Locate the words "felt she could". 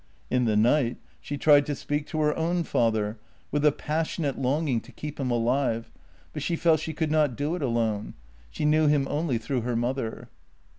6.55-7.11